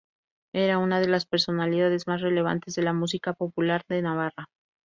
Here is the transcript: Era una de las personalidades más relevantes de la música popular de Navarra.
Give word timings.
Era 0.55 0.79
una 0.79 0.99
de 0.99 1.07
las 1.07 1.27
personalidades 1.27 2.07
más 2.07 2.21
relevantes 2.21 2.73
de 2.73 2.81
la 2.81 2.91
música 2.91 3.33
popular 3.33 3.83
de 3.87 4.01
Navarra. 4.01 4.47